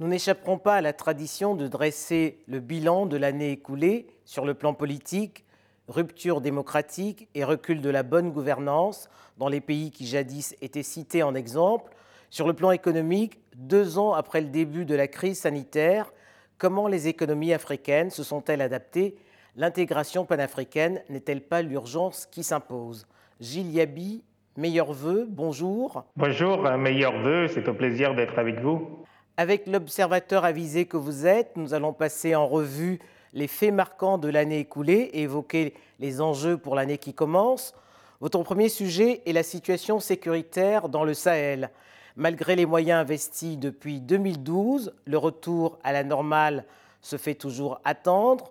Nous 0.00 0.06
n'échapperons 0.06 0.58
pas 0.58 0.76
à 0.76 0.80
la 0.80 0.92
tradition 0.92 1.56
de 1.56 1.66
dresser 1.66 2.38
le 2.46 2.60
bilan 2.60 3.06
de 3.06 3.16
l'année 3.16 3.50
écoulée 3.50 4.06
sur 4.24 4.44
le 4.44 4.54
plan 4.54 4.72
politique, 4.72 5.44
rupture 5.88 6.40
démocratique 6.40 7.28
et 7.34 7.42
recul 7.42 7.80
de 7.80 7.90
la 7.90 8.04
bonne 8.04 8.30
gouvernance 8.30 9.10
dans 9.38 9.48
les 9.48 9.60
pays 9.60 9.90
qui 9.90 10.06
jadis 10.06 10.54
étaient 10.62 10.84
cités 10.84 11.24
en 11.24 11.34
exemple. 11.34 11.92
Sur 12.30 12.46
le 12.46 12.52
plan 12.52 12.70
économique, 12.70 13.40
deux 13.56 13.98
ans 13.98 14.12
après 14.12 14.40
le 14.40 14.50
début 14.50 14.84
de 14.84 14.94
la 14.94 15.08
crise 15.08 15.40
sanitaire, 15.40 16.12
comment 16.58 16.86
les 16.86 17.08
économies 17.08 17.52
africaines 17.52 18.10
se 18.10 18.22
sont-elles 18.22 18.62
adaptées? 18.62 19.16
L'intégration 19.56 20.24
panafricaine 20.24 21.02
n'est-elle 21.08 21.42
pas 21.42 21.62
l'urgence 21.62 22.26
qui 22.26 22.44
s'impose? 22.44 23.08
Gilles 23.40 23.72
Yabi, 23.72 24.22
meilleurs 24.56 24.92
vœux, 24.92 25.26
bonjour. 25.28 26.04
Bonjour, 26.14 26.62
meilleurs 26.78 27.20
vœux, 27.20 27.48
c'est 27.48 27.68
un 27.68 27.74
plaisir 27.74 28.14
d'être 28.14 28.38
avec 28.38 28.60
vous. 28.60 29.04
Avec 29.38 29.68
l'observateur 29.68 30.44
avisé 30.44 30.86
que 30.86 30.96
vous 30.96 31.24
êtes, 31.24 31.56
nous 31.56 31.72
allons 31.72 31.92
passer 31.92 32.34
en 32.34 32.48
revue 32.48 32.98
les 33.32 33.46
faits 33.46 33.72
marquants 33.72 34.18
de 34.18 34.28
l'année 34.28 34.58
écoulée 34.58 35.10
et 35.12 35.22
évoquer 35.22 35.74
les 36.00 36.20
enjeux 36.20 36.58
pour 36.58 36.74
l'année 36.74 36.98
qui 36.98 37.14
commence. 37.14 37.72
Votre 38.20 38.42
premier 38.42 38.68
sujet 38.68 39.22
est 39.26 39.32
la 39.32 39.44
situation 39.44 40.00
sécuritaire 40.00 40.88
dans 40.88 41.04
le 41.04 41.14
Sahel. 41.14 41.70
Malgré 42.16 42.56
les 42.56 42.66
moyens 42.66 42.98
investis 42.98 43.56
depuis 43.56 44.00
2012, 44.00 44.92
le 45.04 45.18
retour 45.18 45.78
à 45.84 45.92
la 45.92 46.02
normale 46.02 46.64
se 47.00 47.16
fait 47.16 47.36
toujours 47.36 47.80
attendre. 47.84 48.50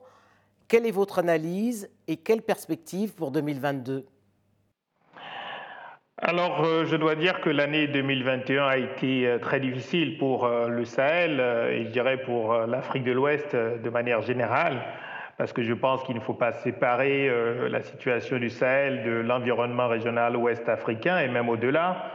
Quelle 0.70 0.86
est 0.86 0.92
votre 0.92 1.20
analyse 1.20 1.90
et 2.08 2.16
quelles 2.16 2.44
perspectives 2.44 3.14
pour 3.14 3.32
2022 3.32 4.06
alors, 6.20 6.64
euh, 6.66 6.84
je 6.86 6.96
dois 6.96 7.14
dire 7.14 7.42
que 7.42 7.50
l'année 7.52 7.86
2021 7.86 8.66
a 8.66 8.78
été 8.78 9.28
euh, 9.28 9.38
très 9.38 9.60
difficile 9.60 10.18
pour 10.18 10.46
euh, 10.46 10.68
le 10.68 10.84
Sahel 10.84 11.40
et 11.72 11.84
je 11.84 11.90
dirais 11.90 12.18
pour 12.18 12.58
l'Afrique 12.66 13.04
de 13.04 13.12
l'Ouest 13.12 13.56
de 13.56 13.90
manière 13.92 14.24
générale, 14.24 14.82
parce 15.38 15.54
que 15.54 15.62
je 15.62 15.74
pense 15.76 16.02
qu'il 16.06 16.16
ne 16.16 16.20
faut 16.20 16.34
pas 16.34 16.54
séparer 16.54 17.30
la 17.70 17.82
situation 17.84 18.40
du 18.40 18.50
Sahel 18.50 19.04
de 19.04 19.12
l'environnement 19.12 19.88
régional 19.88 20.36
ouest 20.36 20.68
africain 20.68 21.20
et 21.20 21.28
même 21.28 21.50
au-delà. 21.50 22.14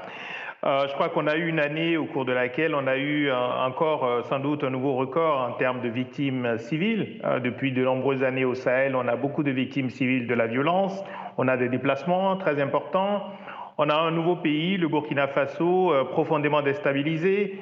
Je 0.64 0.92
crois 0.95 1.08
qu'on 1.08 1.28
a 1.28 1.36
eu 1.36 1.47
une 1.47 1.61
année 1.61 1.97
au 1.97 2.06
cours 2.06 2.25
de 2.25 2.33
laquelle 2.33 2.75
on 2.75 2.89
a 2.89 2.97
eu 2.97 3.30
encore 3.30 4.25
sans 4.25 4.41
doute 4.41 4.64
un 4.64 4.70
nouveau 4.70 4.95
record 4.95 5.41
en 5.41 5.53
termes 5.53 5.80
de 5.80 5.89
victimes 5.89 6.58
civiles. 6.58 7.20
Depuis 7.45 7.70
de 7.70 7.84
nombreuses 7.84 8.25
années 8.25 8.45
au 8.45 8.55
Sahel, 8.55 8.97
on 8.97 9.06
a 9.06 9.14
beaucoup 9.14 9.45
de 9.45 9.53
victimes 9.53 9.91
civiles 9.91 10.27
de 10.27 10.34
la 10.34 10.48
violence, 10.48 11.05
on 11.39 11.47
a 11.47 11.56
des 11.56 11.69
déplacements 11.69 12.36
très 12.36 12.61
importants. 12.61 13.33
On 13.78 13.88
a 13.88 13.94
un 13.94 14.10
nouveau 14.10 14.36
pays, 14.36 14.76
le 14.76 14.86
Burkina 14.86 15.28
Faso, 15.28 15.92
euh, 15.92 16.04
profondément 16.04 16.60
déstabilisé. 16.60 17.58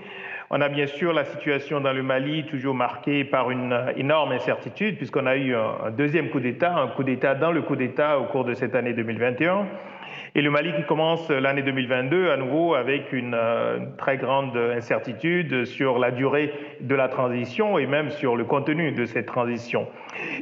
On 0.51 0.61
a 0.61 0.69
bien 0.69 0.89
sûr 0.89 1.13
la 1.13 1.25
situation 1.25 1.81
dans 1.81 1.93
le 1.93 2.03
Mali, 2.03 2.45
toujours 2.47 2.75
marquée 2.75 3.23
par 3.23 3.53
une 3.53 3.73
euh, 3.73 3.93
énorme 3.97 4.33
incertitude, 4.33 4.97
puisqu'on 4.97 5.27
a 5.27 5.37
eu 5.37 5.55
un 5.55 5.91
deuxième 5.97 6.31
coup 6.31 6.41
d'État, 6.41 6.75
un 6.75 6.89
coup 6.89 7.05
d'État 7.05 7.37
dans 7.37 7.53
le 7.53 7.63
coup 7.63 7.77
d'État 7.77 8.19
au 8.19 8.25
cours 8.25 8.45
de 8.45 8.55
cette 8.55 8.75
année 8.75 8.93
2021. 8.93 9.67
Et 10.37 10.43
le 10.43 10.51
Mali 10.51 10.73
qui 10.77 10.85
commence 10.85 11.29
l'année 11.29 11.63
2022 11.63 12.31
à 12.31 12.37
nouveau 12.37 12.75
avec 12.75 13.13
une 13.13 13.35
euh, 13.35 13.81
très 13.99 14.17
grande 14.17 14.57
incertitude 14.57 15.65
sur 15.65 15.99
la 15.99 16.13
durée 16.13 16.53
de 16.81 16.95
la 16.95 17.09
transition 17.09 17.79
et 17.79 17.87
même 17.89 18.11
sur 18.11 18.37
le 18.37 18.45
contenu 18.45 18.93
de 18.93 19.07
cette 19.07 19.27
transition. 19.27 19.89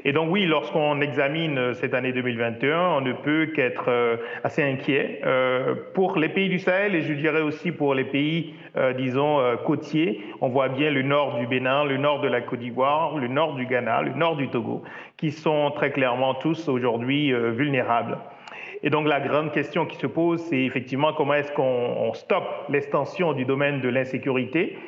Et 0.05 0.13
donc 0.13 0.29
oui, 0.31 0.45
lorsqu'on 0.45 1.01
examine 1.01 1.73
cette 1.73 1.95
année 1.95 2.13
2021, 2.13 2.79
on 2.79 3.01
ne 3.01 3.15
peut 3.15 3.47
qu'être 3.57 3.87
euh, 3.89 4.17
assez 4.45 4.63
inquiet 4.63 5.23
euh, 5.25 5.75
pour 5.95 6.19
les 6.19 6.29
pays 6.29 6.51
du 6.51 6.59
Sahel 6.59 6.95
et 6.95 7.01
je 7.01 7.15
dirais 7.15 7.41
aussi 7.41 7.73
pour 7.73 7.95
les 7.95 8.05
pays, 8.05 8.55
disons, 8.97 9.41
côtiers. 9.65 10.21
On 10.41 10.49
voit 10.49 10.69
bien 10.69 10.91
le 10.91 11.03
nord 11.03 11.39
du 11.39 11.47
Bénin, 11.47 11.85
le 11.85 11.97
nord 11.97 12.21
de 12.21 12.29
la 12.29 12.43
Côte 12.43 12.61
d'Ivoire, 12.61 13.17
le 13.17 13.27
nord 13.27 13.55
du 13.55 13.67
Ghana, 13.67 14.03
le 14.03 14.13
nord 14.13 14.37
du 14.37 14.49
Togo, 14.49 14.83
qui 15.17 15.33
sont 15.33 15.73
très 15.73 15.91
clairement 15.91 16.35
tous 16.35 16.69
aujourd'hui 16.69 17.33
vulnérables. 17.33 18.19
Et 18.83 18.91
donc 18.91 19.09
la 19.09 19.21
grande 19.21 19.53
question 19.53 19.87
qui 19.87 19.97
se 19.97 20.07
pose, 20.07 20.41
c'est 20.43 20.61
effectivement 20.61 21.13
comment 21.13 21.35
est-ce 21.35 21.53
qu'on 21.53 22.13
stoppe 22.15 22.69
l'extension 22.69 23.33
du 23.33 23.45
domaine 23.45 23.81
de 23.81 23.89
l'insécurité. 23.89 24.79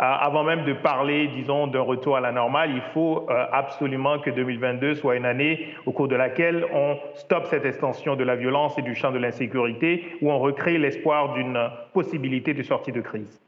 Euh, 0.00 0.02
avant 0.02 0.44
même 0.44 0.64
de 0.64 0.72
parler, 0.72 1.28
disons, 1.28 1.66
d'un 1.66 1.80
retour 1.80 2.16
à 2.16 2.20
la 2.20 2.32
normale, 2.32 2.70
il 2.74 2.82
faut 2.94 3.26
euh, 3.28 3.46
absolument 3.52 4.18
que 4.20 4.30
2022 4.30 4.94
soit 4.94 5.16
une 5.16 5.24
année 5.24 5.68
au 5.84 5.92
cours 5.92 6.08
de 6.08 6.16
laquelle 6.16 6.64
on 6.72 6.96
stoppe 7.14 7.46
cette 7.46 7.64
extension 7.64 8.14
de 8.14 8.24
la 8.24 8.36
violence 8.36 8.78
et 8.78 8.82
du 8.82 8.94
champ 8.94 9.10
de 9.10 9.18
l'insécurité, 9.18 10.04
où 10.22 10.30
on 10.30 10.38
recrée 10.38 10.78
l'espoir 10.78 11.34
d'une 11.34 11.58
possibilité 11.92 12.54
de 12.54 12.62
sortie 12.62 12.92
de 12.92 13.00
crise. 13.00 13.40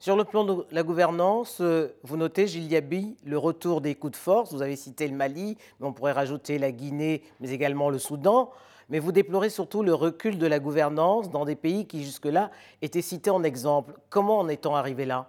Sur 0.00 0.16
le 0.16 0.24
plan 0.24 0.44
de 0.44 0.64
la 0.70 0.82
gouvernance, 0.84 1.58
euh, 1.60 1.88
vous 2.04 2.16
notez, 2.16 2.46
Gilles 2.46 2.70
Yabi, 2.70 3.16
le 3.24 3.36
retour 3.36 3.80
des 3.80 3.96
coups 3.96 4.12
de 4.12 4.16
force. 4.16 4.52
Vous 4.52 4.62
avez 4.62 4.76
cité 4.76 5.08
le 5.08 5.16
Mali, 5.16 5.56
mais 5.80 5.86
on 5.86 5.92
pourrait 5.92 6.12
rajouter 6.12 6.58
la 6.58 6.70
Guinée, 6.70 7.22
mais 7.40 7.50
également 7.50 7.90
le 7.90 7.98
Soudan 7.98 8.50
mais 8.88 8.98
vous 8.98 9.12
déplorez 9.12 9.50
surtout 9.50 9.82
le 9.82 9.94
recul 9.94 10.38
de 10.38 10.46
la 10.46 10.58
gouvernance 10.58 11.30
dans 11.30 11.44
des 11.44 11.56
pays 11.56 11.86
qui 11.86 12.02
jusque-là 12.04 12.50
étaient 12.82 13.02
cités 13.02 13.30
en 13.30 13.42
exemple. 13.42 13.94
Comment 14.08 14.38
en 14.38 14.48
est-on 14.48 14.74
arrivé 14.74 15.04
là? 15.04 15.26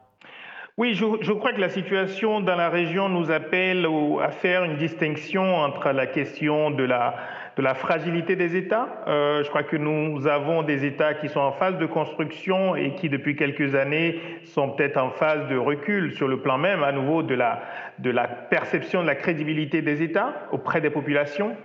Oui, 0.78 0.94
je, 0.94 1.34
crois 1.34 1.52
que 1.52 1.60
la 1.60 1.68
situation 1.68 2.40
dans 2.40 2.56
la 2.56 2.70
région 2.70 3.10
nous 3.10 3.32
appelle 3.32 3.86
à 4.22 4.32
faire 4.32 4.64
une 4.64 4.78
distinction 4.78 5.58
entre 5.58 5.90
la 5.90 6.08
question 6.08 6.72
de 6.72 6.84
la, 6.84 7.16
de 7.60 7.64
la 7.66 7.74
fragilité 7.74 8.38
des 8.38 8.56
États. 8.56 8.88
Euh, 9.10 9.44
je 9.44 9.50
crois 9.50 9.64
que 9.64 9.76
nous 9.76 10.28
avons 10.28 10.64
des 10.64 10.86
États 10.86 11.14
qui 11.14 11.28
sont 11.28 11.42
en 11.42 11.52
phase 11.52 11.78
de 11.78 11.86
construction 11.86 12.78
et 12.78 12.96
qui, 12.96 13.10
depuis 13.10 13.36
quelques 13.36 13.76
années, 13.76 14.22
sont 14.46 14.70
peut-être 14.70 14.96
en 14.96 15.10
phase 15.10 15.46
de 15.50 15.58
recul 15.58 16.14
sur 16.14 16.30
le 16.30 16.40
plan 16.40 16.58
même, 16.58 16.84
à 16.84 16.94
nouveau, 16.94 17.22
de 17.22 17.36
la, 17.36 17.62
de 17.98 18.12
la 18.12 18.30
perception 18.30 19.02
de 19.02 19.08
la 19.08 19.16
crédibilité 19.16 19.82
des 19.82 20.02
États 20.02 20.48
auprès 20.54 20.80
des 20.80 20.90
populations. 20.90 21.58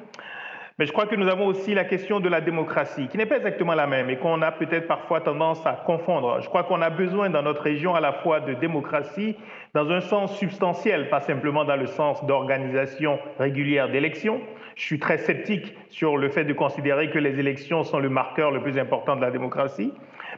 Mais 0.77 0.87
je 0.87 0.93
crois 0.93 1.07
que 1.07 1.15
nous 1.15 1.29
avons 1.29 1.47
aussi 1.47 1.73
la 1.73 1.85
question 1.85 2.19
de 2.19 2.29
la 2.29 2.41
démocratie, 2.41 3.07
qui 3.07 3.17
n'est 3.17 3.27
pas 3.27 3.37
exactement 3.37 3.75
la 3.75 3.87
même 3.87 4.11
et 4.11 4.17
qu'on 4.17 4.43
a 4.43 4.51
peut-être 4.51 4.89
parfois 4.89 5.21
tendance 5.21 5.65
à 5.65 5.75
confondre. 5.75 6.41
Je 6.41 6.49
crois 6.49 6.65
qu'on 6.65 6.83
a 6.83 6.91
besoin 6.91 7.31
dans 7.31 7.43
notre 7.43 7.63
région 7.63 7.95
à 7.95 8.01
la 8.01 8.13
fois 8.13 8.41
de 8.41 8.55
démocratie 8.55 9.37
dans 9.73 9.89
un 9.93 10.01
sens 10.01 10.37
substantiel, 10.37 11.11
pas 11.11 11.21
simplement 11.21 11.65
dans 11.65 11.77
le 11.77 11.87
sens 11.87 12.27
d'organisation 12.27 13.21
régulière 13.39 13.89
d'élections. 13.89 14.41
Je 14.75 14.83
suis 14.83 14.99
très 14.99 15.19
sceptique 15.19 15.77
sur 15.91 16.17
le 16.17 16.29
fait 16.29 16.45
de 16.45 16.53
considérer 16.53 17.09
que 17.09 17.21
les 17.21 17.39
élections 17.39 17.85
sont 17.85 18.01
le 18.01 18.09
marqueur 18.09 18.51
le 18.51 18.61
plus 18.61 18.77
important 18.77 19.15
de 19.15 19.21
la 19.21 19.31
démocratie. 19.31 19.93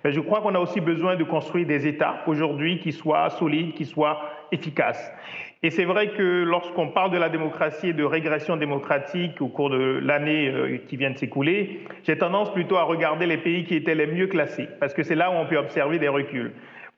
Mais 0.05 0.13
je 0.13 0.21
crois 0.21 0.41
qu'on 0.41 0.55
a 0.55 0.59
aussi 0.59 0.81
besoin 0.81 1.17
de 1.17 1.25
construire 1.25 1.67
des 1.67 1.87
États 1.87 2.23
aujourd'hui 2.27 2.79
qui 2.81 2.93
soient 2.93 3.31
solides, 3.31 3.75
qui 3.75 3.85
soient 3.85 4.21
efficaces. 4.53 5.13
Et 5.63 5.71
c'est 5.71 5.85
vrai 5.85 6.11
que 6.11 6.45
lorsqu'on 6.45 6.89
parle 6.89 7.11
de 7.11 7.19
la 7.19 7.29
démocratie 7.29 7.89
et 7.89 7.93
de 7.93 8.05
régression 8.05 8.57
démocratique 8.57 9.41
au 9.41 9.49
cours 9.49 9.71
de 9.71 10.01
l'année 10.03 10.49
euh, 10.49 10.79
qui 10.87 10.97
vient 10.97 11.11
de 11.11 11.19
s'écouler, 11.19 11.81
j'ai 12.05 12.19
tendance 12.19 12.53
plutôt 12.53 12.77
à 12.77 12.83
regarder 12.83 13.27
les 13.27 13.39
pays 13.39 13.65
qui 13.65 13.75
étaient 13.75 13.95
les 13.95 14.07
mieux 14.07 14.27
classés, 14.27 14.69
parce 14.81 14.95
que 14.95 15.03
c'est 15.03 15.15
là 15.15 15.31
où 15.31 15.35
on 15.35 15.47
peut 15.47 15.57
observer 15.57 15.99
des 15.99 16.09
reculs. 16.09 16.53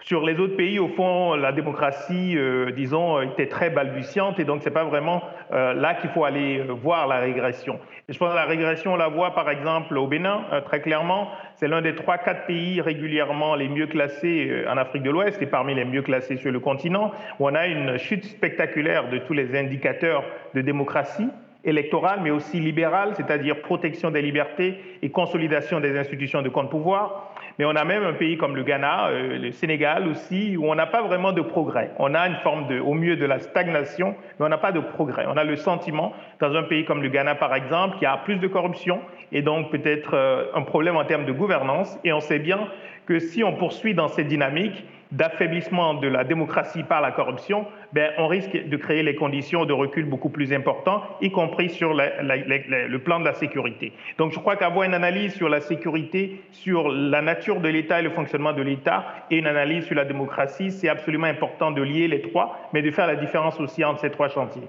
Sur 0.04 0.24
les 0.24 0.38
autres 0.38 0.56
pays, 0.56 0.78
au 0.78 0.88
fond, 0.88 1.34
la 1.34 1.50
démocratie, 1.50 2.34
euh, 2.36 2.70
disons, 2.70 3.20
était 3.20 3.48
très 3.48 3.68
balbutiante 3.68 4.38
et 4.38 4.44
donc 4.44 4.62
c'est 4.62 4.70
pas 4.70 4.84
vraiment 4.84 5.24
euh, 5.52 5.74
là 5.74 5.94
qu'il 5.94 6.08
faut 6.10 6.24
aller 6.24 6.60
euh, 6.60 6.72
voir 6.72 7.08
la 7.08 7.18
régression. 7.18 7.80
Je 8.08 8.16
pense 8.16 8.30
que 8.30 8.36
la 8.36 8.44
régression, 8.44 8.92
on 8.92 8.96
la 8.96 9.08
voit 9.08 9.34
par 9.34 9.50
exemple 9.50 9.98
au 9.98 10.06
Bénin, 10.06 10.44
très 10.64 10.80
clairement. 10.80 11.28
C'est 11.56 11.66
l'un 11.66 11.82
des 11.82 11.96
trois, 11.96 12.16
quatre 12.16 12.46
pays 12.46 12.80
régulièrement 12.80 13.56
les 13.56 13.68
mieux 13.68 13.88
classés 13.88 14.64
en 14.70 14.76
Afrique 14.76 15.02
de 15.02 15.10
l'Ouest 15.10 15.42
et 15.42 15.46
parmi 15.46 15.74
les 15.74 15.84
mieux 15.84 16.02
classés 16.02 16.36
sur 16.36 16.52
le 16.52 16.60
continent, 16.60 17.10
où 17.40 17.48
on 17.48 17.54
a 17.54 17.66
une 17.66 17.98
chute 17.98 18.24
spectaculaire 18.24 19.10
de 19.10 19.18
tous 19.18 19.34
les 19.34 19.58
indicateurs 19.58 20.24
de 20.54 20.60
démocratie 20.62 21.28
électorale, 21.64 22.20
mais 22.22 22.30
aussi 22.30 22.60
libérale, 22.60 23.12
c'est-à-dire 23.16 23.60
protection 23.60 24.10
des 24.10 24.22
libertés 24.22 24.78
et 25.02 25.10
consolidation 25.10 25.80
des 25.80 25.98
institutions 25.98 26.40
de 26.40 26.48
compte 26.48 26.70
pouvoir. 26.70 27.34
Mais 27.58 27.64
on 27.64 27.74
a 27.74 27.84
même 27.84 28.04
un 28.04 28.12
pays 28.12 28.36
comme 28.36 28.54
le 28.54 28.62
Ghana, 28.62 29.08
euh, 29.08 29.36
le 29.36 29.50
Sénégal 29.50 30.06
aussi, 30.06 30.56
où 30.56 30.70
on 30.70 30.76
n'a 30.76 30.86
pas 30.86 31.02
vraiment 31.02 31.32
de 31.32 31.40
progrès. 31.40 31.90
On 31.98 32.14
a 32.14 32.28
une 32.28 32.36
forme 32.36 32.68
de, 32.68 32.78
au 32.78 32.94
mieux 32.94 33.16
de 33.16 33.26
la 33.26 33.40
stagnation, 33.40 34.14
mais 34.38 34.46
on 34.46 34.48
n'a 34.48 34.58
pas 34.58 34.70
de 34.70 34.78
progrès. 34.78 35.26
On 35.28 35.36
a 35.36 35.42
le 35.42 35.56
sentiment, 35.56 36.12
dans 36.38 36.54
un 36.54 36.62
pays 36.62 36.84
comme 36.84 37.02
le 37.02 37.08
Ghana 37.08 37.34
par 37.34 37.54
exemple, 37.54 37.94
qu'il 37.94 38.04
y 38.04 38.06
a 38.06 38.16
plus 38.18 38.36
de 38.36 38.46
corruption 38.46 39.00
et 39.32 39.42
donc 39.42 39.70
peut-être 39.70 40.14
euh, 40.14 40.44
un 40.54 40.62
problème 40.62 40.96
en 40.96 41.04
termes 41.04 41.26
de 41.26 41.32
gouvernance. 41.32 41.98
Et 42.04 42.12
on 42.12 42.20
sait 42.20 42.38
bien 42.38 42.68
que 43.06 43.18
si 43.18 43.42
on 43.42 43.54
poursuit 43.56 43.94
dans 43.94 44.08
cette 44.08 44.28
dynamique, 44.28 44.84
d'affaiblissement 45.12 45.94
de 45.94 46.08
la 46.08 46.24
démocratie 46.24 46.82
par 46.82 47.00
la 47.00 47.10
corruption, 47.10 47.66
ben, 47.92 48.12
on 48.18 48.26
risque 48.26 48.52
de 48.52 48.76
créer 48.76 49.02
les 49.02 49.14
conditions 49.14 49.64
de 49.64 49.72
recul 49.72 50.04
beaucoup 50.04 50.28
plus 50.28 50.52
importants, 50.52 51.02
y 51.20 51.30
compris 51.30 51.70
sur 51.70 51.94
le 51.94 52.96
plan 52.98 53.20
de 53.20 53.24
la 53.24 53.34
sécurité. 53.34 53.92
Donc 54.18 54.32
je 54.32 54.38
crois 54.38 54.56
qu'avoir 54.56 54.84
une 54.84 54.94
analyse 54.94 55.34
sur 55.34 55.48
la 55.48 55.60
sécurité, 55.60 56.42
sur 56.50 56.88
la 56.88 57.22
nature 57.22 57.60
de 57.60 57.68
l'État 57.68 58.00
et 58.00 58.02
le 58.02 58.10
fonctionnement 58.10 58.52
de 58.52 58.62
l'État, 58.62 59.06
et 59.30 59.38
une 59.38 59.46
analyse 59.46 59.84
sur 59.84 59.96
la 59.96 60.04
démocratie, 60.04 60.70
c'est 60.70 60.88
absolument 60.88 61.26
important 61.26 61.70
de 61.70 61.82
lier 61.82 62.08
les 62.08 62.22
trois, 62.22 62.68
mais 62.72 62.82
de 62.82 62.90
faire 62.90 63.06
la 63.06 63.16
différence 63.16 63.58
aussi 63.60 63.84
entre 63.84 64.00
ces 64.00 64.10
trois 64.10 64.28
chantiers. 64.28 64.68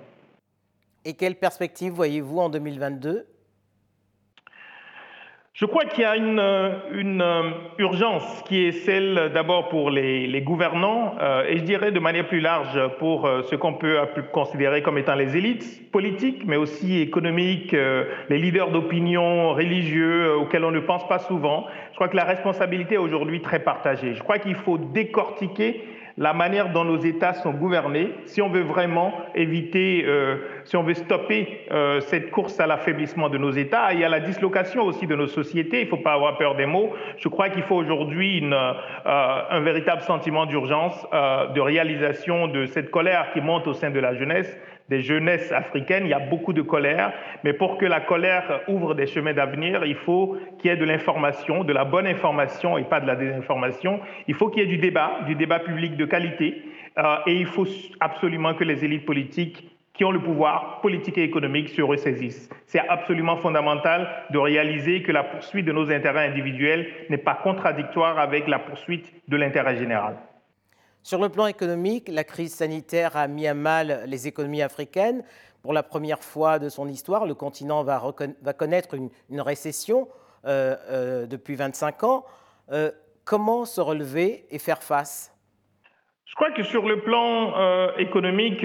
Et 1.05 1.13
quelle 1.13 1.35
perspective 1.35 1.93
voyez-vous 1.93 2.39
en 2.39 2.49
2022 2.49 3.25
je 5.59 5.65
crois 5.65 5.83
qu'il 5.83 6.03
y 6.03 6.05
a 6.05 6.15
une, 6.15 6.39
une, 6.93 7.21
urgence 7.79 8.43
qui 8.47 8.63
est 8.63 8.71
celle 8.71 9.29
d'abord 9.33 9.67
pour 9.67 9.89
les, 9.89 10.25
les 10.25 10.41
gouvernants 10.41 11.15
euh, 11.19 11.43
et 11.49 11.57
je 11.57 11.63
dirais 11.63 11.91
de 11.91 11.99
manière 11.99 12.25
plus 12.29 12.39
large 12.39 12.79
pour 12.97 13.25
euh, 13.25 13.41
ce 13.41 13.55
qu'on 13.55 13.73
peut 13.73 13.97
considérer 14.31 14.81
comme 14.81 14.97
étant 14.97 15.15
les 15.15 15.35
élites 15.35 15.91
politiques, 15.91 16.43
mais 16.45 16.55
aussi 16.55 17.01
économiques, 17.01 17.73
euh, 17.73 18.05
les 18.29 18.37
leaders 18.37 18.71
d'opinion 18.71 19.53
religieux 19.53 20.33
auxquels 20.37 20.63
on 20.63 20.71
ne 20.71 20.79
pense 20.79 21.05
pas 21.09 21.19
souvent. 21.19 21.65
Je 21.89 21.95
crois 21.95 22.07
que 22.07 22.15
la 22.15 22.23
responsabilité 22.23 22.95
est 22.95 22.99
aujourd'hui 22.99 23.41
très 23.41 23.59
partagée. 23.59 24.13
Je 24.13 24.23
crois 24.23 24.39
qu'il 24.39 24.55
faut 24.55 24.77
décortiquer 24.77 25.83
la 26.19 26.33
manière 26.33 26.71
dont 26.73 26.83
nos 26.83 26.97
États 26.97 27.33
sont 27.33 27.53
gouvernés, 27.53 28.13
si 28.25 28.41
on 28.41 28.49
veut 28.49 28.61
vraiment 28.61 29.13
éviter, 29.35 30.03
euh, 30.05 30.35
si 30.69 30.77
on 30.77 30.83
veut 30.83 30.93
stopper 30.93 31.65
euh, 31.71 31.99
cette 31.99 32.29
course 32.29 32.59
à 32.59 32.67
l'affaiblissement 32.67 33.27
de 33.27 33.39
nos 33.39 33.49
États 33.49 33.91
et 33.91 34.03
à 34.05 34.09
la 34.09 34.19
dislocation 34.19 34.83
aussi 34.83 35.07
de 35.07 35.15
nos 35.15 35.25
sociétés, 35.25 35.81
il 35.81 35.85
ne 35.85 35.89
faut 35.89 35.97
pas 35.97 36.13
avoir 36.13 36.37
peur 36.37 36.53
des 36.55 36.67
mots. 36.67 36.93
Je 37.17 37.27
crois 37.27 37.49
qu'il 37.49 37.63
faut 37.63 37.75
aujourd'hui 37.75 38.43
euh, 38.43 38.73
un 39.49 39.59
véritable 39.61 40.03
sentiment 40.03 40.45
d'urgence, 40.45 41.07
de 41.11 41.59
réalisation 41.59 42.47
de 42.47 42.67
cette 42.67 42.91
colère 42.91 43.31
qui 43.33 43.41
monte 43.41 43.65
au 43.65 43.73
sein 43.73 43.89
de 43.89 43.99
la 43.99 44.13
jeunesse 44.13 44.59
des 44.89 45.01
jeunesses 45.01 45.51
africaines, 45.51 46.05
il 46.05 46.09
y 46.09 46.13
a 46.13 46.19
beaucoup 46.19 46.51
de 46.51 46.63
colère, 46.63 47.13
mais 47.43 47.53
pour 47.53 47.77
que 47.77 47.85
la 47.85 48.01
colère 48.01 48.61
ouvre 48.67 48.95
des 48.95 49.05
chemins 49.05 49.33
d'avenir, 49.33 49.85
il 49.85 49.95
faut 49.95 50.35
qu'il 50.57 50.71
y 50.71 50.73
ait 50.73 50.77
de 50.77 50.83
l'information, 50.83 51.63
de 51.63 51.73
la 51.73 51.85
bonne 51.85 52.07
information 52.07 52.75
et 52.75 52.83
pas 52.83 52.99
de 52.99 53.05
la 53.05 53.15
désinformation. 53.15 53.99
Il 54.27 54.33
faut 54.33 54.49
qu'il 54.49 54.63
y 54.63 54.65
ait 54.65 54.69
du 54.69 54.79
débat, 54.79 55.19
du 55.27 55.35
débat 55.35 55.59
public 55.59 55.95
de 55.95 56.05
qualité, 56.05 56.63
euh, 56.97 57.17
et 57.27 57.35
il 57.35 57.45
faut 57.45 57.67
absolument 57.99 58.55
que 58.55 58.63
les 58.63 58.83
élites 58.83 59.05
politiques 59.05 59.63
qui 59.99 60.05
ont 60.05 60.11
le 60.11 60.23
pouvoir 60.23 60.79
politique 60.79 61.17
et 61.17 61.23
économique 61.23 61.67
se 61.67 61.81
ressaisissent. 61.81 62.47
C'est 62.67 62.79
absolument 62.79 63.35
fondamental 63.35 64.09
de 64.29 64.37
réaliser 64.37 65.03
que 65.03 65.11
la 65.11 65.25
poursuite 65.25 65.65
de 65.65 65.73
nos 65.73 65.91
intérêts 65.91 66.25
individuels 66.25 66.87
n'est 67.09 67.17
pas 67.17 67.35
contradictoire 67.35 68.17
avec 68.17 68.47
la 68.47 68.59
poursuite 68.59 69.11
de 69.27 69.35
l'intérêt 69.35 69.75
général. 69.75 70.15
Sur 71.03 71.19
le 71.19 71.27
plan 71.27 71.47
économique, 71.47 72.07
la 72.07 72.23
crise 72.23 72.53
sanitaire 72.53 73.17
a 73.17 73.27
mis 73.27 73.45
à 73.45 73.53
mal 73.53 74.03
les 74.07 74.25
économies 74.25 74.61
africaines. 74.61 75.21
Pour 75.63 75.73
la 75.73 75.83
première 75.83 76.23
fois 76.23 76.59
de 76.59 76.69
son 76.69 76.87
histoire, 76.87 77.25
le 77.25 77.33
continent 77.33 77.83
va, 77.83 78.01
connaître 78.57 78.95
une, 78.95 79.41
récession 79.41 80.07
euh, 80.45 80.77
euh, 80.89 81.25
depuis 81.25 81.55
25 81.55 82.05
ans. 82.05 82.23
Euh, 82.71 82.89
comment 83.25 83.65
se 83.65 83.81
relever 83.81 84.45
et 84.49 84.59
faire 84.59 84.81
face? 84.81 85.33
Je 86.29 86.35
crois 86.35 86.51
que 86.51 86.63
sur 86.63 86.87
le 86.87 86.99
plan 87.01 87.53
économique, 87.97 88.63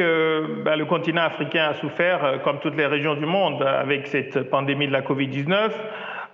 bah, 0.65 0.77
le 0.77 0.85
continent 0.85 1.23
africain 1.23 1.71
a 1.71 1.75
souffert, 1.75 2.41
comme 2.45 2.61
toutes 2.61 2.77
les 2.77 2.87
régions 2.87 3.15
du 3.15 3.27
monde, 3.27 3.63
avec 3.63 4.07
cette 4.07 4.51
pandémie 4.51 4.87
de 4.87 4.93
la 4.93 5.01
Covid-19. 5.01 5.73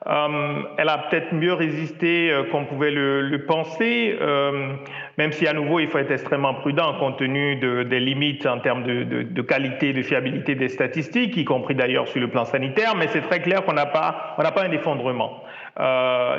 Euh, 0.06 0.62
elle 0.78 0.88
a 0.88 0.96
peut-être 0.96 1.34
mieux 1.34 1.52
résisté 1.52 2.30
euh, 2.30 2.44
qu'on 2.44 2.64
pouvait 2.64 2.90
le, 2.90 3.44
penser, 3.46 4.16
euh, 4.18 4.72
même 5.18 5.30
si 5.30 5.46
à 5.46 5.52
nouveau 5.52 5.78
il 5.78 5.88
faut 5.88 5.98
être 5.98 6.10
extrêmement 6.10 6.54
prudent 6.54 6.94
compte 6.98 7.18
tenu 7.18 7.56
des 7.56 8.00
limites 8.00 8.46
en 8.46 8.60
termes 8.60 8.82
de, 8.82 9.02
de, 9.22 9.42
qualité, 9.42 9.92
de 9.92 10.00
fiabilité 10.02 10.54
des 10.54 10.68
statistiques, 10.68 11.36
y 11.36 11.44
compris 11.44 11.74
d'ailleurs 11.74 12.08
sur 12.08 12.20
le 12.20 12.28
plan 12.28 12.46
sanitaire. 12.46 12.94
Mais 12.96 13.08
c'est 13.08 13.20
très 13.20 13.40
clair 13.40 13.62
qu'on 13.62 13.74
n'a 13.74 13.86
pas, 13.86 14.34
on 14.38 14.42
n'a 14.42 14.52
pas 14.52 14.64
un 14.64 14.72
effondrement. 14.72 15.42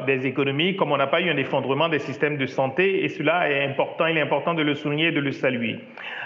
Des 0.05 0.27
économies, 0.27 0.75
comme 0.75 0.91
on 0.91 0.97
n'a 0.97 1.07
pas 1.07 1.21
eu 1.21 1.29
un 1.29 1.37
effondrement 1.37 1.89
des 1.89 1.99
systèmes 1.99 2.37
de 2.37 2.45
santé, 2.45 3.03
et 3.03 3.09
cela 3.09 3.49
est 3.49 3.65
important, 3.65 4.05
il 4.05 4.17
est 4.17 4.21
important 4.21 4.53
de 4.53 4.61
le 4.61 4.75
souligner 4.75 5.07
et 5.07 5.11
de 5.11 5.19
le 5.19 5.31
saluer. 5.31 5.79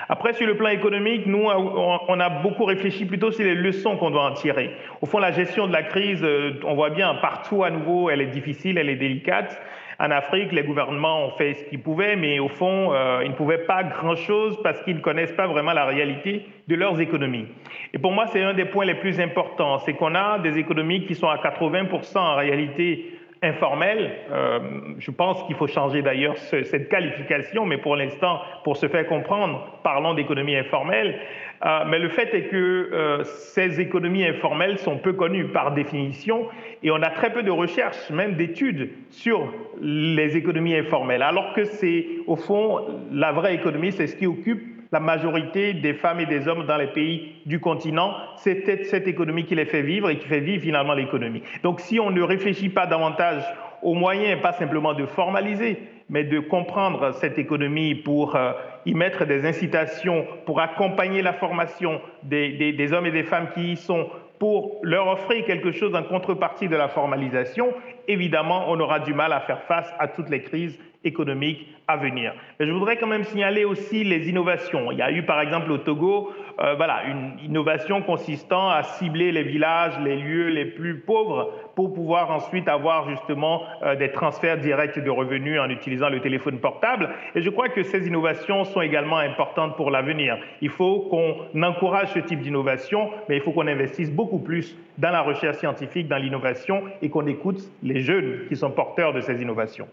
Après, 0.08 0.34
sur 0.34 0.46
le 0.46 0.56
plan 0.56 0.70
économique, 0.70 1.26
nous, 1.26 1.46
on 1.48 2.20
a 2.20 2.30
beaucoup 2.30 2.66
réfléchi 2.66 3.06
plutôt 3.06 3.32
sur 3.32 3.44
les 3.44 3.56
leçons 3.56 3.98
qu'on 3.98 4.12
doit 4.12 4.26
en 4.26 4.34
tirer. 4.34 4.72
Au 5.02 5.08
fond, 5.08 5.18
la 5.18 5.32
gestion 5.32 5.68
de 5.68 5.74
la 5.74 5.84
crise, 5.84 6.24
euh, 6.24 6.60
on 6.64 6.76
voit 6.76 6.92
bien 6.92 7.16
partout 7.16 7.64
à 7.64 7.72
nouveau, 7.72 8.10
elle 8.10 8.22
est 8.22 8.28
difficile, 8.28 8.78
elle 8.78 8.90
est 8.90 8.96
délicate. 8.96 9.60
En 10.00 10.12
Afrique, 10.12 10.52
les 10.52 10.64
gouvernements 10.64 11.26
ont 11.26 11.32
fait 11.32 11.54
ce 11.54 11.64
qu'ils 11.66 11.82
pouvaient, 11.82 12.16
mais 12.16 12.40
au 12.40 12.50
fond, 12.50 12.94
euh, 12.94 13.22
ils 13.24 13.32
ne 13.32 13.36
pouvaient 13.36 13.66
pas 13.66 13.84
grand-chose 13.84 14.58
parce 14.62 14.82
qu'ils 14.82 14.98
ne 14.98 15.02
connaissent 15.02 15.32
pas 15.32 15.48
vraiment 15.48 15.72
la 15.72 15.86
réalité 15.86 16.46
de 16.68 16.76
leurs 16.76 17.00
économies. 17.00 17.46
Et 17.94 17.98
pour 17.98 18.12
moi, 18.12 18.28
c'est 18.28 18.42
un 18.42 18.54
des 18.54 18.66
points 18.66 18.86
les 18.86 18.96
plus 18.96 19.20
importants, 19.20 19.80
c'est 19.80 19.94
qu'on 19.94 20.14
a 20.16 20.40
des 20.40 20.58
économies 20.58 21.06
qui 21.06 21.16
sont 21.16 21.30
à 21.30 21.38
80% 21.38 22.18
en 22.18 22.36
réalité 22.36 23.15
informel. 23.46 24.12
Euh, 24.32 24.60
je 24.98 25.12
pense 25.12 25.44
qu'il 25.44 25.56
faut 25.56 25.68
changer 25.68 26.02
d'ailleurs 26.02 26.38
cette 26.38 26.90
qualification, 26.90 27.66
mais 27.66 27.78
pour 27.78 27.96
l'instant, 27.96 28.42
pour 28.64 28.78
se 28.78 28.88
faire 28.88 29.08
comprendre, 29.08 29.80
parlons 29.84 30.14
d'économie 30.14 30.56
informelle. 30.56 31.20
Euh, 31.66 31.86
mais 31.88 32.00
le 32.00 32.10
fait 32.10 32.34
est 32.34 32.48
que 32.48 32.90
euh, 32.92 33.24
ces 33.24 33.80
économies 33.80 34.26
informelles 34.26 34.78
sont 34.78 34.98
peu 34.98 35.14
connues 35.14 35.48
par 35.48 35.74
définition 35.74 36.48
et 36.84 36.92
on 36.92 37.02
a 37.02 37.10
très 37.10 37.32
peu 37.32 37.44
de 37.44 37.52
recherches, 37.52 38.10
même 38.10 38.36
d'études 38.36 38.90
sur 39.10 39.54
les 39.82 40.36
économies 40.36 40.76
informelles, 40.76 41.24
alors 41.24 41.54
que 41.54 41.64
c'est 41.64 42.06
au 42.28 42.36
fond 42.36 42.82
la 43.12 43.32
vraie 43.32 43.56
économie, 43.56 43.94
c'est 43.94 44.08
ce 44.08 44.16
qui 44.18 44.28
occupe 44.28 44.75
la 44.96 45.02
majorité 45.02 45.74
des 45.74 45.94
femmes 45.94 46.22
et 46.22 46.26
des 46.26 46.48
hommes 46.48 46.66
dans 46.66 46.78
les 46.78 46.88
pays 46.88 47.34
du 47.46 47.60
continent, 47.60 48.14
c'est 48.38 48.86
cette 48.86 49.10
économie 49.10 49.44
qui 49.44 49.54
les 49.54 49.66
fait 49.66 49.82
vivre 49.82 50.10
et 50.10 50.18
qui 50.18 50.26
fait 50.26 50.40
vivre 50.40 50.64
finalement 50.64 50.94
l'économie. 50.94 51.44
Donc 51.64 51.82
si 51.82 52.00
on 52.00 52.12
ne 52.12 52.22
réfléchit 52.22 52.70
pas 52.70 52.88
davantage 52.88 53.44
aux 53.82 53.94
moyens, 53.94 54.42
pas 54.42 54.54
simplement 54.54 54.94
de 54.94 55.06
formaliser, 55.06 55.80
mais 56.08 56.24
de 56.24 56.40
comprendre 56.40 57.12
cette 57.16 57.38
économie 57.38 57.94
pour 57.94 58.38
euh, 58.38 58.54
y 58.86 58.94
mettre 58.94 59.26
des 59.26 59.46
incitations, 59.46 60.26
pour 60.46 60.62
accompagner 60.62 61.22
la 61.22 61.34
formation 61.34 62.00
des, 62.24 62.72
des 62.72 62.94
hommes 62.94 63.08
et 63.08 63.12
des 63.12 63.24
femmes 63.24 63.50
qui 63.54 63.74
y 63.74 63.76
sont, 63.76 64.08
pour 64.40 64.80
leur 64.82 65.10
offrir 65.10 65.44
quelque 65.44 65.74
chose 65.74 65.94
en 65.94 66.04
contrepartie 66.04 66.70
de 66.70 66.76
la 66.78 66.88
formalisation, 66.88 67.74
évidemment, 68.08 68.66
on 68.70 68.80
aura 68.80 69.00
du 69.00 69.14
mal 69.14 69.34
à 69.34 69.42
faire 69.42 69.64
face 69.64 69.94
à 70.00 70.08
toutes 70.08 70.30
les 70.30 70.42
crises 70.42 70.80
économiques 71.06 71.68
à 71.88 71.98
venir. 71.98 72.34
Mais 72.60 72.66
je 72.66 72.72
voudrais 72.72 72.98
quand 72.98 73.08
même 73.08 73.24
signaler 73.24 73.64
aussi 73.64 74.04
les 74.04 74.30
innovations. 74.30 74.92
Il 74.92 74.98
y 74.98 75.02
a 75.02 75.12
eu 75.12 75.24
par 75.24 75.40
exemple 75.40 75.72
au 75.72 75.78
Togo 75.78 76.32
euh, 76.60 76.74
voilà, 76.76 77.04
une 77.06 77.34
innovation 77.44 78.02
consistant 78.02 78.70
à 78.70 78.82
cibler 78.84 79.34
les 79.34 79.44
villages, 79.44 80.00
les 80.00 80.16
lieux 80.16 80.48
les 80.48 80.64
plus 80.64 81.00
pauvres 81.00 81.52
pour 81.76 81.94
pouvoir 81.94 82.32
ensuite 82.32 82.70
avoir 82.70 83.10
justement 83.10 83.64
euh, 83.84 83.96
des 83.96 84.12
transferts 84.12 84.60
directs 84.60 84.98
de 84.98 85.10
revenus 85.10 85.60
en 85.60 85.70
utilisant 85.70 86.08
le 86.08 86.22
téléphone 86.22 86.60
portable. 86.60 87.10
Et 87.36 87.42
je 87.42 87.50
crois 87.50 87.68
que 87.68 87.84
ces 87.84 88.08
innovations 88.08 88.64
sont 88.64 88.82
également 88.82 89.18
importantes 89.18 89.76
pour 89.76 89.92
l'avenir. 89.92 90.38
Il 90.62 90.70
faut 90.70 91.02
qu'on 91.10 91.62
encourage 91.62 92.14
ce 92.14 92.20
type 92.20 92.40
d'innovation, 92.40 93.10
mais 93.28 93.36
il 93.36 93.42
faut 93.42 93.52
qu'on 93.52 93.68
investisse 93.68 94.12
beaucoup 94.12 94.40
plus 94.40 94.78
dans 94.98 95.12
la 95.12 95.22
recherche 95.22 95.58
scientifique, 95.58 96.08
dans 96.08 96.18
l'innovation 96.18 96.84
et 97.02 97.10
qu'on 97.10 97.28
écoute 97.28 97.60
les 97.84 98.00
jeunes 98.00 98.46
qui 98.48 98.56
sont 98.56 98.72
porteurs 98.72 99.12
de 99.12 99.20
ces 99.20 99.42
innovations. 99.42 99.88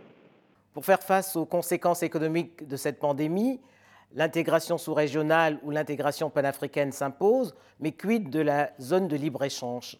Pour 0.72 0.86
faire 0.86 1.02
face 1.02 1.36
aux 1.36 1.44
conséquences 1.44 2.02
économiques 2.02 2.66
de 2.66 2.76
cette 2.76 2.98
pandémie, 2.98 3.60
l'intégration 4.14 4.78
sous-régionale 4.78 5.58
ou 5.62 5.70
l'intégration 5.70 6.30
panafricaine 6.30 6.92
s'impose, 6.92 7.54
mais 7.78 7.92
quid 7.92 8.30
de 8.30 8.40
la 8.40 8.70
zone 8.80 9.06
de 9.06 9.16
libre-échange? 9.16 9.98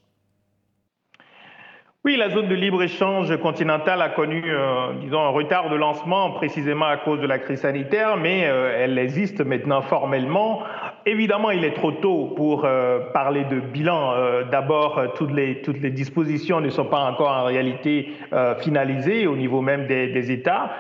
Oui, 2.05 2.17
la 2.17 2.31
zone 2.31 2.49
de 2.49 2.55
libre-échange 2.55 3.37
continentale 3.41 4.03
a 4.03 4.09
connu, 4.09 4.43
euh, 4.45 4.95
disons, 5.01 5.21
un 5.21 5.29
retard 5.29 5.71
de 5.71 5.77
lancement 5.77 6.33
précisément 6.33 6.87
à 6.87 6.97
cause 6.97 7.21
de 7.21 7.27
la 7.27 7.39
crise 7.39 7.61
sanitaire, 7.61 8.17
mais 8.17 8.47
euh, 8.47 8.75
elle 8.77 8.99
existe 8.99 9.41
maintenant 9.41 9.83
formellement. 9.83 10.65
Évidemment, 11.05 11.51
il 11.51 11.65
est 11.65 11.75
trop 11.75 11.91
tôt 11.91 12.33
pour 12.37 12.65
euh, 12.65 13.01
parler 13.13 13.45
de 13.45 13.59
bilan. 13.59 14.13
Euh, 14.13 14.45
d'abord, 14.45 14.99
euh, 14.99 15.07
toutes 15.17 15.33
les, 15.33 15.61
toutes 15.61 15.81
les 15.81 15.91
dispositions 15.91 16.61
ne 16.61 16.71
sont 16.71 16.85
pas 16.85 17.01
encore 17.01 17.31
en 17.31 17.45
réalité 17.45 18.13
finalisées 18.61 19.27
au 19.27 19.37
niveau 19.37 19.61
même 19.61 19.87
des, 19.87 20.09
des 20.09 20.31
États, 20.31 20.71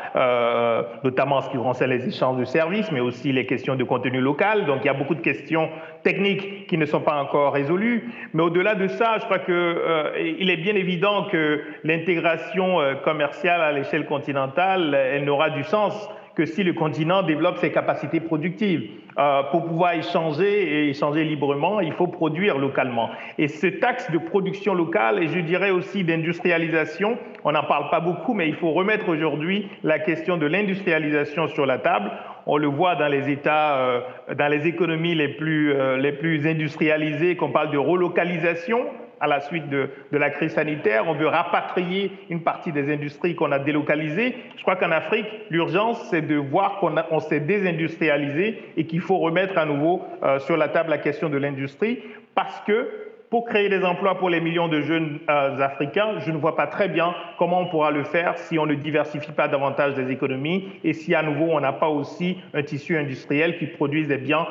notamment 1.04 1.36
en 1.36 1.40
ce 1.42 1.50
qui 1.50 1.56
concerne 1.56 1.90
les 1.90 2.08
échanges 2.08 2.38
de 2.38 2.44
services, 2.44 2.90
mais 2.92 3.00
aussi 3.00 3.32
les 3.32 3.46
questions 3.46 3.76
de 3.76 3.84
contenu 3.84 4.20
local. 4.20 4.64
Donc, 4.64 4.78
il 4.82 4.86
y 4.86 4.90
a 4.90 4.94
beaucoup 4.94 5.14
de 5.14 5.20
questions 5.20 5.68
techniques 6.02 6.66
qui 6.66 6.78
ne 6.78 6.86
sont 6.86 7.00
pas 7.00 7.20
encore 7.20 7.52
résolues. 7.52 8.10
Mais 8.32 8.42
au-delà 8.42 8.74
de 8.74 8.86
ça, 8.88 9.16
je 9.18 9.24
crois 9.24 9.38
qu'il 9.38 10.50
est 10.50 10.56
bien 10.56 10.74
évident 10.74 11.26
que 11.30 11.62
l'intégration 11.84 12.78
commerciale 13.04 13.60
à 13.60 13.72
l'échelle 13.72 14.06
continentale, 14.06 14.94
elle 14.94 15.24
n'aura 15.24 15.50
du 15.50 15.64
sens 15.64 16.08
que 16.34 16.46
si 16.46 16.62
le 16.64 16.72
continent 16.72 17.22
développe 17.22 17.58
ses 17.58 17.70
capacités 17.70 18.20
productives. 18.20 18.88
Euh, 19.18 19.42
pour 19.50 19.66
pouvoir 19.66 19.92
échanger 19.92 20.62
et 20.62 20.88
échanger 20.88 21.24
librement, 21.24 21.80
il 21.80 21.92
faut 21.92 22.06
produire 22.06 22.56
localement. 22.56 23.10
Et 23.36 23.48
ce 23.48 23.66
axe 23.84 24.10
de 24.10 24.18
production 24.18 24.74
locale, 24.74 25.22
et 25.22 25.28
je 25.28 25.40
dirais 25.40 25.70
aussi 25.70 26.02
d'industrialisation, 26.02 27.18
on 27.44 27.52
n'en 27.52 27.64
parle 27.64 27.90
pas 27.90 28.00
beaucoup, 28.00 28.32
mais 28.32 28.48
il 28.48 28.54
faut 28.54 28.70
remettre 28.70 29.08
aujourd'hui 29.08 29.68
la 29.82 29.98
question 29.98 30.38
de 30.38 30.46
l'industrialisation 30.46 31.48
sur 31.48 31.66
la 31.66 31.78
table. 31.78 32.10
On 32.46 32.56
le 32.56 32.68
voit 32.68 32.94
dans 32.96 33.08
les 33.08 33.28
États, 33.30 33.76
euh, 33.76 34.00
dans 34.34 34.48
les 34.48 34.66
économies 34.66 35.14
les 35.14 35.28
plus, 35.28 35.72
euh, 35.72 35.98
les 35.98 36.12
plus 36.12 36.46
industrialisées, 36.46 37.36
qu'on 37.36 37.50
parle 37.50 37.70
de 37.70 37.78
relocalisation 37.78 38.86
à 39.22 39.28
la 39.28 39.40
suite 39.40 39.70
de, 39.70 39.88
la 40.10 40.30
crise 40.30 40.52
sanitaire. 40.52 41.04
On 41.06 41.14
veut 41.14 41.28
rapatrier 41.28 42.10
une 42.28 42.42
partie 42.42 42.72
des 42.72 42.92
industries 42.92 43.36
qu'on 43.36 43.52
a 43.52 43.60
délocalisées. 43.60 44.34
Je 44.56 44.62
crois 44.62 44.74
qu'en 44.76 44.90
Afrique, 44.90 45.26
l'urgence, 45.48 46.02
c'est 46.10 46.22
de 46.22 46.34
voir 46.34 46.80
qu'on 46.80 47.20
s'est 47.20 47.40
désindustrialisé 47.40 48.60
et 48.76 48.84
qu'il 48.84 49.00
faut 49.00 49.18
remettre 49.18 49.56
à 49.56 49.64
nouveau 49.64 50.02
euh, 50.24 50.40
sur 50.40 50.56
la 50.56 50.68
table 50.68 50.90
la 50.90 50.98
question 50.98 51.28
de 51.28 51.38
l'industrie 51.38 52.00
parce 52.34 52.60
que 52.66 53.11
pour 53.32 53.46
créer 53.46 53.70
des 53.70 53.82
emplois 53.82 54.18
pour 54.18 54.28
les 54.28 54.42
millions 54.42 54.68
de 54.68 54.82
jeunes 54.82 55.18
africains, 55.26 56.18
je 56.18 56.30
ne 56.30 56.36
vois 56.36 56.54
pas 56.54 56.66
très 56.66 56.90
bien 56.90 57.14
comment 57.38 57.60
on 57.60 57.66
pourra 57.66 57.90
le 57.90 58.04
faire 58.04 58.36
si 58.36 58.58
on 58.58 58.66
ne 58.66 58.74
diversifie 58.74 59.32
pas 59.32 59.48
davantage 59.48 59.94
des 59.94 60.10
économies 60.10 60.68
et 60.84 60.92
si 60.92 61.14
à 61.14 61.22
nouveau 61.22 61.46
on 61.50 61.60
n'a 61.60 61.72
pas 61.72 61.88
aussi 61.88 62.36
un 62.52 62.62
tissu 62.62 62.98
industriel 62.98 63.56
qui 63.56 63.64
produise 63.68 64.06
des 64.06 64.18
biens 64.18 64.46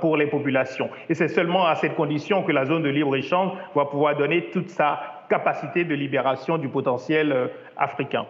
pour 0.00 0.16
les 0.16 0.26
populations. 0.26 0.90
Et 1.08 1.14
c'est 1.14 1.28
seulement 1.28 1.66
à 1.66 1.76
cette 1.76 1.94
condition 1.94 2.42
que 2.42 2.50
la 2.50 2.64
zone 2.64 2.82
de 2.82 2.88
libre-échange 2.88 3.52
va 3.76 3.84
pouvoir 3.84 4.16
donner 4.16 4.50
toute 4.50 4.70
sa 4.70 4.98
capacité 5.28 5.84
de 5.84 5.94
libération 5.94 6.58
du 6.58 6.68
potentiel 6.68 7.48
africain. 7.76 8.26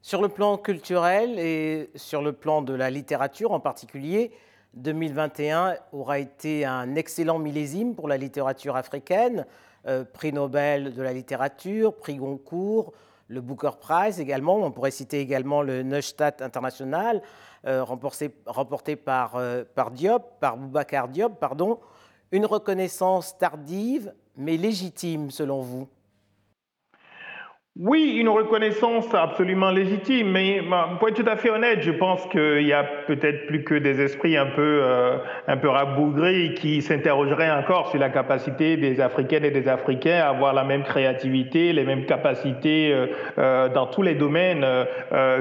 Sur 0.00 0.22
le 0.22 0.28
plan 0.28 0.58
culturel 0.58 1.40
et 1.40 1.90
sur 1.96 2.22
le 2.22 2.30
plan 2.30 2.62
de 2.62 2.72
la 2.72 2.88
littérature 2.88 3.50
en 3.50 3.58
particulier, 3.58 4.30
2021 4.76 5.76
aura 5.92 6.18
été 6.18 6.64
un 6.64 6.94
excellent 6.94 7.38
millésime 7.38 7.94
pour 7.94 8.08
la 8.08 8.16
littérature 8.16 8.76
africaine, 8.76 9.46
euh, 9.86 10.04
prix 10.04 10.32
Nobel 10.32 10.94
de 10.94 11.02
la 11.02 11.12
littérature, 11.12 11.94
prix 11.94 12.16
Goncourt, 12.16 12.92
le 13.28 13.40
Booker 13.40 13.70
Prize 13.80 14.20
également, 14.20 14.56
on 14.56 14.70
pourrait 14.70 14.90
citer 14.90 15.20
également 15.20 15.62
le 15.62 15.82
Neustadt 15.82 16.42
International, 16.42 17.22
euh, 17.66 17.82
remporté, 17.82 18.96
par, 18.96 19.36
euh, 19.36 19.64
par 19.74 19.90
Diop, 19.90 20.38
par 20.40 20.56
Boubacar 20.56 21.08
Diop, 21.08 21.38
pardon. 21.38 21.78
Une 22.32 22.44
reconnaissance 22.44 23.38
tardive 23.38 24.12
mais 24.36 24.56
légitime 24.56 25.30
selon 25.30 25.60
vous? 25.60 25.88
Oui, 27.76 28.18
une 28.20 28.28
reconnaissance 28.28 29.12
absolument 29.12 29.72
légitime, 29.72 30.30
mais 30.30 30.62
pour 31.00 31.08
être 31.08 31.16
tout 31.20 31.28
à 31.28 31.34
fait 31.34 31.50
honnête, 31.50 31.80
je 31.80 31.90
pense 31.90 32.24
qu'il 32.26 32.62
y 32.62 32.72
a 32.72 32.84
peut-être 32.84 33.48
plus 33.48 33.64
que 33.64 33.74
des 33.74 34.00
esprits 34.00 34.36
un 34.36 34.46
peu, 34.46 34.78
euh, 34.80 35.16
un 35.48 35.56
peu 35.56 35.68
rabougris 35.68 36.54
qui 36.54 36.82
s'interrogeraient 36.82 37.50
encore 37.50 37.90
sur 37.90 37.98
la 37.98 38.10
capacité 38.10 38.76
des 38.76 39.00
Africaines 39.00 39.44
et 39.44 39.50
des 39.50 39.66
Africains 39.66 40.20
à 40.20 40.28
avoir 40.28 40.54
la 40.54 40.62
même 40.62 40.84
créativité, 40.84 41.72
les 41.72 41.82
mêmes 41.82 42.06
capacités 42.06 42.92
euh, 42.92 43.06
euh, 43.38 43.68
dans 43.68 43.86
tous 43.86 44.02
les 44.02 44.14
domaines 44.14 44.64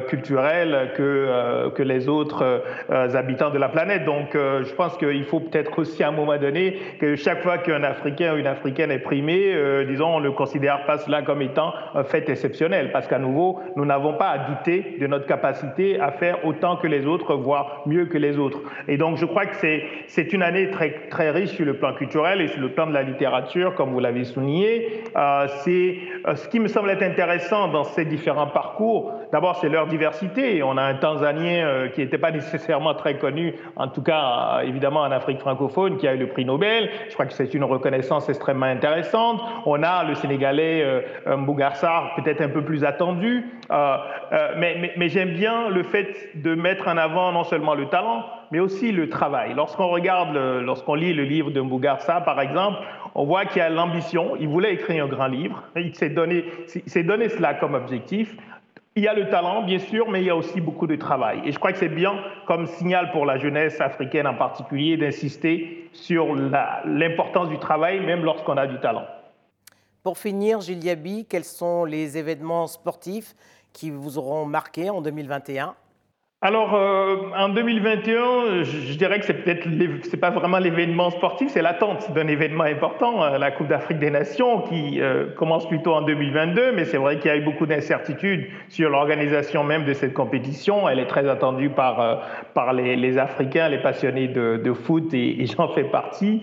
culturels 0.07 0.91
que, 0.95 1.69
que 1.75 1.83
les 1.83 2.09
autres 2.09 2.63
habitants 2.89 3.51
de 3.51 3.59
la 3.59 3.69
planète. 3.69 4.05
Donc, 4.05 4.33
je 4.33 4.73
pense 4.73 4.97
qu'il 4.97 5.23
faut 5.25 5.39
peut-être 5.39 5.77
aussi 5.77 6.03
à 6.03 6.09
un 6.09 6.11
moment 6.11 6.37
donné 6.37 6.77
que 6.99 7.15
chaque 7.15 7.43
fois 7.43 7.59
qu'un 7.59 7.83
Africain 7.83 8.33
ou 8.33 8.37
une 8.37 8.47
Africaine 8.47 8.91
est 8.91 8.99
primé, 8.99 9.55
disons, 9.87 10.15
on 10.15 10.19
ne 10.19 10.29
considère 10.29 10.85
pas 10.85 10.97
cela 10.97 11.21
comme 11.21 11.41
étant 11.41 11.73
un 11.93 12.03
fait 12.03 12.22
exceptionnel, 12.29 12.91
parce 12.91 13.07
qu'à 13.07 13.19
nouveau, 13.19 13.59
nous 13.75 13.85
n'avons 13.85 14.13
pas 14.13 14.29
à 14.29 14.37
douter 14.49 14.97
de 14.99 15.07
notre 15.07 15.25
capacité 15.25 15.99
à 15.99 16.11
faire 16.11 16.45
autant 16.45 16.77
que 16.77 16.87
les 16.87 17.05
autres, 17.05 17.35
voire 17.35 17.81
mieux 17.85 18.05
que 18.05 18.17
les 18.17 18.37
autres. 18.37 18.59
Et 18.87 18.97
donc, 18.97 19.17
je 19.17 19.25
crois 19.25 19.45
que 19.45 19.55
c'est 20.07 20.33
une 20.33 20.43
année 20.43 20.69
très, 20.71 20.91
très 21.09 21.29
riche 21.31 21.51
sur 21.51 21.65
le 21.65 21.75
plan 21.75 21.93
culturel 21.93 22.41
et 22.41 22.47
sur 22.47 22.61
le 22.61 22.69
plan 22.69 22.87
de 22.87 22.93
la 22.93 23.03
littérature, 23.03 23.75
comme 23.75 23.91
vous 23.91 23.99
l'avez 23.99 24.23
souligné. 24.23 25.03
Euh, 25.15 25.47
c'est 25.63 25.97
euh, 26.27 26.35
ce 26.35 26.47
qui 26.47 26.59
me 26.59 26.67
semble 26.67 26.89
être 26.89 27.03
intéressant 27.03 27.67
dans 27.67 27.83
ces 27.83 28.05
différents 28.05 28.47
parcours. 28.47 29.13
D'abord, 29.31 29.57
c'est 29.57 29.69
leur 29.69 29.87
diversité. 29.87 30.63
On 30.63 30.77
a 30.77 30.83
un 30.83 30.95
Tanzanien 30.95 31.65
euh, 31.65 31.87
qui 31.89 32.01
n'était 32.01 32.17
pas 32.17 32.31
nécessairement 32.31 32.93
très 32.93 33.17
connu, 33.17 33.53
en 33.75 33.87
tout 33.87 34.01
cas, 34.03 34.61
évidemment, 34.63 35.01
en 35.01 35.11
Afrique 35.11 35.39
francophone, 35.39 35.97
qui 35.97 36.07
a 36.07 36.13
eu 36.13 36.17
le 36.17 36.27
prix 36.27 36.45
Nobel. 36.45 36.89
Je 37.09 37.13
crois 37.13 37.25
que 37.25 37.33
c'est 37.33 37.53
une 37.53 37.63
reconnaissance 37.63 38.29
extrêmement 38.29 38.65
intéressante. 38.65 39.41
On 39.65 39.81
a 39.83 40.03
le 40.03 40.15
Sénégalais 40.15 40.83
euh, 40.83 41.01
Peut-être 42.15 42.41
un 42.41 42.49
peu 42.49 42.63
plus 42.63 42.83
attendu. 42.83 43.45
Euh, 43.71 43.97
euh, 44.31 44.49
mais, 44.57 45.09
j'aime 45.09 45.33
bien 45.33 45.69
le 45.69 45.83
fait 45.83 46.29
de 46.35 46.55
mettre 46.55 46.87
en 46.87 46.97
avant 46.97 47.31
non 47.31 47.43
seulement 47.43 47.75
le 47.75 47.85
talent, 47.87 48.25
mais 48.51 48.59
aussi 48.59 48.91
le 48.91 49.09
travail. 49.09 49.53
Lorsqu'on 49.55 49.87
regarde, 49.87 50.35
lorsqu'on 50.35 50.95
lit 50.95 51.13
le 51.13 51.23
livre 51.23 51.51
de 51.51 51.61
Mbougarsa, 51.61 52.21
par 52.21 52.39
exemple, 52.39 52.79
on 53.15 53.25
voit 53.25 53.45
qu'il 53.45 53.61
a 53.61 53.69
l'ambition, 53.69 54.35
il 54.39 54.47
voulait 54.47 54.73
écrire 54.73 55.05
un 55.05 55.07
grand 55.07 55.27
livre, 55.27 55.63
il 55.75 55.93
s'est 55.95 56.09
donné 56.09 56.43
cela 57.29 57.53
comme 57.53 57.75
objectif. 57.75 58.35
Il 58.95 59.01
y 59.01 59.07
a 59.07 59.13
le 59.15 59.27
talent, 59.29 59.63
bien 59.63 59.79
sûr, 59.79 60.07
mais 60.09 60.21
il 60.21 60.27
y 60.27 60.29
a 60.29 60.35
aussi 60.35 60.61
beaucoup 60.61 60.85
de 60.85 60.95
travail. 60.95 61.41
Et 61.45 61.51
je 61.51 61.57
crois 61.57 61.71
que 61.71 61.79
c'est 61.79 61.89
bien 61.89 62.13
comme 62.45 62.67
signal 62.67 63.09
pour 63.11 63.25
la 63.25 63.37
jeunesse 63.37 63.81
africaine 63.81 64.27
en 64.27 64.35
particulier 64.35 64.97
d'insister 64.97 65.89
sur 65.93 66.35
l'importance 66.85 67.49
du 67.49 67.57
travail, 67.57 68.01
même 68.01 68.23
lorsqu'on 68.23 68.55
a 68.55 68.67
du 68.67 68.77
talent. 68.79 69.05
Pour 70.03 70.17
finir, 70.17 70.59
Gilles 70.59 71.25
quels 71.29 71.45
sont 71.45 71.85
les 71.85 72.17
événements 72.17 72.67
sportifs 72.67 73.37
qui 73.71 73.89
vous 73.89 74.17
auront 74.17 74.45
marqué 74.45 74.89
en 74.89 75.01
2021 75.01 75.77
alors, 76.45 76.75
euh, 76.75 77.15
en 77.37 77.47
2021, 77.47 78.63
je, 78.63 78.97
dirais 78.97 79.17
que 79.17 79.25
c'est 79.25 79.45
peut-être, 79.45 79.65
c'est 80.01 80.19
pas 80.19 80.29
vraiment 80.29 80.57
l'événement 80.57 81.09
sportif, 81.09 81.47
c'est 81.51 81.61
l'attente 81.61 82.11
d'un 82.11 82.27
événement 82.27 82.65
important, 82.65 83.23
euh, 83.23 83.37
la 83.37 83.49
Coupe 83.51 83.67
d'Afrique 83.67 83.99
des 83.99 84.09
Nations, 84.09 84.59
qui 84.59 84.99
euh, 84.99 85.27
commence 85.37 85.65
plutôt 85.69 85.93
en 85.93 86.01
2022, 86.01 86.73
mais 86.73 86.83
c'est 86.83 86.97
vrai 86.97 87.17
qu'il 87.19 87.31
y 87.31 87.33
a 87.33 87.37
eu 87.37 87.45
beaucoup 87.45 87.65
d'incertitudes 87.65 88.47
sur 88.67 88.89
l'organisation 88.89 89.63
même 89.63 89.85
de 89.85 89.93
cette 89.93 90.13
compétition. 90.13 90.89
Elle 90.89 90.99
est 90.99 91.05
très 91.05 91.29
attendue 91.29 91.69
par, 91.69 92.25
par 92.53 92.73
les, 92.73 93.17
Africains, 93.17 93.69
les 93.69 93.77
passionnés 93.77 94.27
de, 94.27 94.73
foot, 94.73 95.13
et, 95.13 95.45
j'en 95.45 95.69
fais 95.69 95.85
partie. 95.85 96.41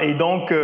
et 0.00 0.14
donc, 0.14 0.54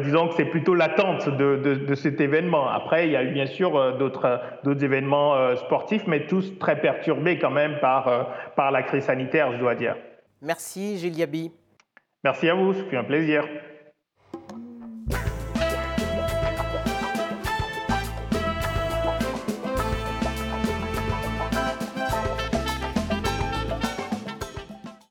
disons 0.00 0.28
que 0.28 0.34
c'est 0.34 0.46
plutôt 0.46 0.74
l'attente 0.74 1.28
de, 1.28 1.56
de, 1.56 1.94
cet 1.94 2.22
événement. 2.22 2.70
Après, 2.70 3.06
il 3.06 3.12
y 3.12 3.16
a 3.16 3.22
eu 3.22 3.32
bien 3.32 3.46
sûr 3.46 3.96
d'autres, 3.98 4.40
d'autres 4.64 4.82
événements 4.82 5.34
sportifs, 5.56 6.06
mais 6.06 6.20
tous 6.20 6.58
très 6.58 6.76
perturbés 6.80 7.38
quand 7.38 7.50
même 7.50 7.78
par 7.82 7.97
euh, 8.06 8.22
par, 8.54 8.70
la 8.70 8.82
crise 8.82 9.04
sanitaire, 9.04 9.52
je 9.52 9.58
dois 9.58 9.74
dire. 9.74 9.96
Merci 10.40 10.98
Gilles 10.98 11.18
Yabi. 11.18 11.50
Merci 12.22 12.48
à 12.48 12.54
vous, 12.54 12.72
c'est 12.72 12.96
un 12.96 13.04
plaisir. 13.04 13.44